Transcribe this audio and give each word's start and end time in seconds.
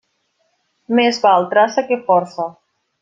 Més 0.99 1.19
val 1.27 1.45
traça 1.53 1.87
que 1.91 1.99
força. 2.09 2.49